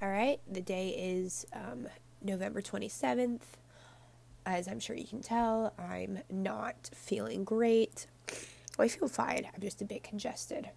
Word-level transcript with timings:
All 0.00 0.08
right, 0.08 0.38
the 0.48 0.60
day 0.60 0.90
is 0.90 1.44
um, 1.52 1.88
November 2.22 2.62
27th. 2.62 3.40
As 4.46 4.68
I'm 4.68 4.78
sure 4.78 4.94
you 4.94 5.08
can 5.08 5.22
tell, 5.22 5.74
I'm 5.76 6.20
not 6.30 6.90
feeling 6.94 7.42
great. 7.42 8.06
Well, 8.78 8.84
I 8.84 8.88
feel 8.88 9.08
fine, 9.08 9.48
I'm 9.52 9.60
just 9.60 9.82
a 9.82 9.84
bit 9.84 10.04
congested. 10.04 10.70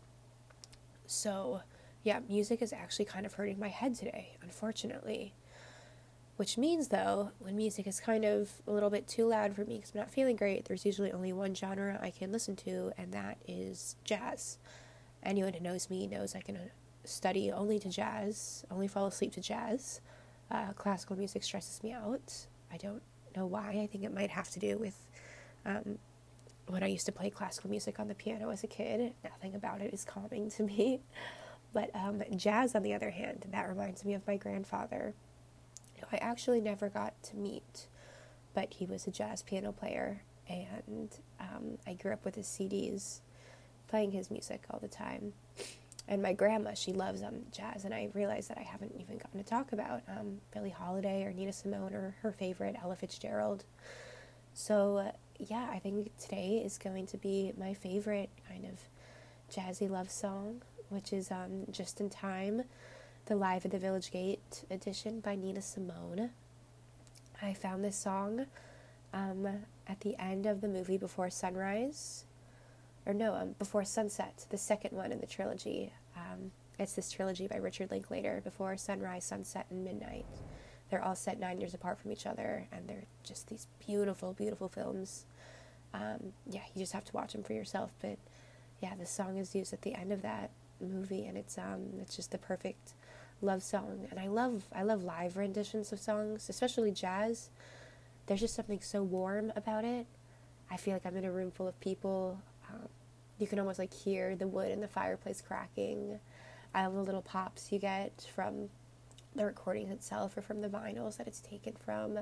So, 1.06 1.62
yeah, 2.02 2.22
music 2.28 2.64
is 2.64 2.74
actually 2.74 3.06
kind 3.06 3.28
of 3.28 3.36
hurting 3.36 3.60
my 3.60 3.68
head 3.68 3.94
today, 3.94 4.38
unfortunately. 4.42 5.36
Which 6.38 6.58
means, 6.58 6.88
though, 6.88 7.30
when 7.38 7.56
music 7.56 7.86
is 7.86 8.00
kind 8.00 8.26
of 8.26 8.50
a 8.66 8.72
little 8.72 8.90
bit 8.90 9.08
too 9.08 9.28
loud 9.28 9.54
for 9.54 9.66
me 9.66 9.76
because 9.76 9.92
I'm 9.94 10.00
not 10.00 10.10
feeling 10.10 10.36
great, 10.36 10.66
there's 10.66 10.84
usually 10.84 11.12
only 11.12 11.32
one 11.32 11.54
genre 11.54 12.00
I 12.02 12.10
can 12.10 12.32
listen 12.32 12.56
to, 12.56 12.92
and 12.98 13.12
that 13.12 13.38
is 13.48 13.98
jazz. 14.04 14.58
Anyone 15.22 15.54
who 15.54 15.60
knows 15.60 15.92
me 15.92 16.08
knows 16.08 16.34
I 16.34 16.42
can 16.42 16.58
study 17.04 17.52
only 17.52 17.80
to 17.80 17.90
jazz, 17.90 18.66
only 18.72 18.88
fall 18.88 19.08
asleep 19.08 19.34
to 19.34 19.42
jazz. 19.42 20.02
Uh, 20.50 20.74
classical 20.74 21.16
music 21.16 21.44
stresses 21.44 21.82
me 21.84 21.94
out. 21.94 22.48
I 22.72 22.78
don't 22.78 23.02
know 23.36 23.46
why. 23.46 23.70
I 23.70 23.88
think 23.88 24.04
it 24.04 24.14
might 24.14 24.30
have 24.30 24.50
to 24.52 24.60
do 24.60 24.78
with 24.78 24.96
um, 25.66 25.98
when 26.68 26.84
I 26.84 26.88
used 26.88 27.06
to 27.06 27.12
play 27.12 27.30
classical 27.30 27.70
music 27.70 28.00
on 28.00 28.08
the 28.08 28.16
piano 28.16 28.50
as 28.50 28.64
a 28.64 28.68
kid. 28.68 29.14
Nothing 29.24 29.56
about 29.56 29.82
it 29.82 29.94
is 29.94 30.04
calming 30.04 30.50
to 30.52 30.64
me. 30.64 31.02
But 31.74 31.90
um, 31.96 32.22
jazz, 32.36 32.76
on 32.76 32.84
the 32.84 32.94
other 32.94 33.12
hand, 33.12 33.46
that 33.50 33.70
reminds 33.70 34.04
me 34.04 34.14
of 34.14 34.28
my 34.28 34.36
grandfather, 34.36 35.14
who 35.96 36.06
I 36.12 36.18
actually 36.18 36.60
never 36.60 36.90
got 36.90 37.14
to 37.24 37.38
meet, 37.38 37.88
but 38.54 38.74
he 38.74 38.86
was 38.86 39.08
a 39.08 39.10
jazz 39.10 39.42
piano 39.42 39.72
player, 39.72 40.24
and 40.50 41.10
um, 41.40 41.78
I 41.88 41.94
grew 41.94 42.12
up 42.12 42.26
with 42.26 42.36
his 42.36 42.46
CDs, 42.46 43.22
playing 43.88 44.12
his 44.12 44.30
music 44.30 44.66
all 44.70 44.80
the 44.80 44.90
time 44.90 45.32
and 46.08 46.22
my 46.22 46.34
grandma, 46.34 46.74
she 46.74 46.94
loves 46.94 47.24
um, 47.24 47.44
jazz, 47.52 47.86
and 47.86 47.94
I 47.94 48.10
realized 48.14 48.50
that 48.50 48.58
I 48.58 48.64
haven't 48.64 48.96
even 49.00 49.18
gotten 49.18 49.42
to 49.42 49.48
talk 49.48 49.72
about 49.72 50.02
um, 50.08 50.42
Billie 50.54 50.70
Holiday 50.70 51.24
or 51.24 51.32
Nina 51.32 51.54
Simone 51.54 51.94
or 51.94 52.16
her 52.22 52.32
favorite 52.32 52.76
Ella 52.82 52.96
Fitzgerald. 52.96 53.64
So 54.54 54.98
uh, 54.98 55.12
yeah, 55.38 55.68
I 55.72 55.80
think 55.80 56.12
today 56.18 56.62
is 56.64 56.78
going 56.78 57.08
to 57.08 57.18
be 57.18 57.54
my 57.58 57.74
favorite 57.74 58.30
kind 58.48 58.66
of 58.66 58.80
jazzy 59.54 59.90
love 59.90 60.12
song, 60.12 60.62
which 60.90 61.14
is 61.14 61.32
um, 61.32 61.66
"Just 61.72 62.02
in 62.02 62.10
Time," 62.10 62.64
the 63.26 63.36
Live 63.36 63.66
at 63.66 63.72
the 63.72 63.80
Village 63.80 64.12
Gate 64.12 64.64
edition 64.70 65.20
by 65.20 65.36
Nina 65.36 65.62
Simone. 65.62 66.32
I 67.42 67.54
found 67.54 67.84
this 67.84 67.96
song 67.96 68.46
um, 69.14 69.48
at 69.88 70.02
the 70.02 70.16
end 70.20 70.46
of 70.46 70.62
the 70.62 70.68
movie 70.68 70.98
Before 70.98 71.30
Sunrise 71.30 72.26
or 73.06 73.14
no, 73.14 73.34
um, 73.34 73.56
Before 73.58 73.84
Sunset, 73.84 74.46
the 74.50 74.58
second 74.58 74.96
one 74.96 75.12
in 75.12 75.20
the 75.20 75.28
trilogy. 75.28 75.92
Um, 76.16 76.52
it's 76.78 76.94
this 76.94 77.12
trilogy 77.12 77.48
by 77.48 77.58
Richard 77.58 77.92
Linklater, 77.92 78.42
Before 78.44 78.78
Sunrise, 78.78 79.24
Sunset, 79.24 79.66
and 79.70 79.84
Midnight. 79.84 80.26
They're 80.90 81.04
all 81.04 81.16
set 81.16 81.40
nine 81.40 81.60
years 81.60 81.74
apart 81.74 82.00
from 82.00 82.12
each 82.12 82.26
other, 82.26 82.68
and 82.72 82.88
they're 82.88 83.06
just 83.24 83.48
these 83.48 83.68
beautiful, 83.86 84.34
beautiful 84.34 84.68
films. 84.68 85.26
Um, 85.94 86.34
yeah, 86.50 86.62
you 86.74 86.82
just 86.82 86.94
have 86.94 87.06
to 87.06 87.14
watch 87.14 87.34
them 87.34 87.44
for 87.44 87.54
yourself. 87.54 87.92
But 88.02 88.18
yeah, 88.82 88.96
the 88.96 89.06
song 89.06 89.38
is 89.38 89.56
used 89.56 89.74
at 89.74 89.84
the 89.84 89.96
end 89.96 90.12
of 90.12 90.22
that 90.22 90.52
movie, 90.82 91.26
and 91.26 91.38
it's 91.38 91.58
um, 91.58 91.94
it's 92.02 92.16
just 92.16 92.32
the 92.32 92.38
perfect 92.38 92.94
love 93.42 93.64
song. 93.64 94.08
And 94.10 94.20
I 94.20 94.28
love 94.28 94.66
I 94.76 94.84
love 94.84 95.04
live 95.04 95.38
renditions 95.38 95.92
of 95.92 96.00
songs, 96.00 96.50
especially 96.50 96.92
jazz. 96.92 97.50
There's 98.26 98.42
just 98.42 98.56
something 98.56 98.82
so 98.82 99.02
warm 99.02 99.52
about 99.56 99.86
it. 99.86 100.06
I 100.70 100.78
feel 100.78 100.94
like 100.94 101.06
I'm 101.06 101.18
in 101.18 101.26
a 101.26 101.32
room 101.32 101.52
full 101.52 101.68
of 101.68 101.80
people 101.80 102.40
you 103.42 103.48
can 103.48 103.60
almost 103.60 103.80
like 103.80 103.94
hear 103.94 104.36
the 104.36 104.48
wood 104.48 104.72
in 104.72 104.80
the 104.80 104.88
fireplace 104.88 105.42
cracking. 105.42 106.20
I 106.74 106.86
love 106.86 106.94
the 106.94 107.04
little 107.04 107.22
pops 107.22 107.72
you 107.72 107.80
get 107.80 108.28
from 108.34 108.70
the 109.36 109.46
recording 109.46 109.90
itself 109.90 110.38
or 110.38 110.42
from 110.42 110.62
the 110.62 110.70
vinyls 110.70 111.18
that 111.18 111.28
it's 111.28 111.40
taken 111.42 111.74
from. 111.86 112.20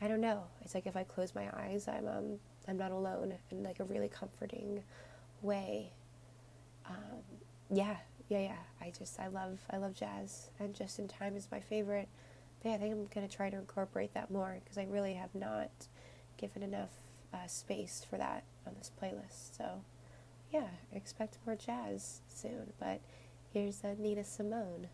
I 0.00 0.08
don't 0.08 0.20
know. 0.20 0.44
It's 0.62 0.74
like 0.74 0.86
if 0.86 0.96
I 0.96 1.04
close 1.04 1.34
my 1.34 1.48
eyes, 1.56 1.88
I'm 1.88 2.06
um, 2.06 2.38
I'm 2.68 2.76
not 2.76 2.92
alone 2.92 3.34
in 3.50 3.62
like 3.62 3.80
a 3.80 3.84
really 3.84 4.08
comforting 4.08 4.82
way. 5.42 5.92
Um, 6.86 7.22
yeah, 7.70 7.96
yeah, 8.28 8.40
yeah. 8.40 8.56
I 8.80 8.92
just 8.96 9.18
I 9.18 9.28
love 9.28 9.58
I 9.70 9.78
love 9.78 9.94
jazz, 9.94 10.50
and 10.60 10.74
Just 10.74 10.98
in 10.98 11.08
Time 11.08 11.36
is 11.36 11.48
my 11.50 11.60
favorite. 11.60 12.08
But 12.62 12.70
yeah, 12.70 12.74
I 12.76 12.78
think 12.78 12.94
I'm 12.94 13.06
gonna 13.14 13.28
try 13.28 13.50
to 13.50 13.56
incorporate 13.56 14.14
that 14.14 14.30
more 14.30 14.58
because 14.62 14.78
I 14.78 14.84
really 14.84 15.14
have 15.14 15.34
not 15.34 15.70
given 16.36 16.62
enough 16.62 16.90
uh, 17.32 17.46
space 17.46 18.04
for 18.08 18.18
that 18.18 18.44
on 18.66 18.74
this 18.78 18.90
playlist. 19.00 19.56
So, 19.56 19.82
yeah, 20.50 20.68
expect 20.92 21.38
more 21.46 21.56
jazz 21.56 22.20
soon. 22.28 22.72
But 22.78 23.00
here's 23.52 23.82
uh, 23.84 23.94
Nina 23.98 24.24
Simone. 24.24 24.88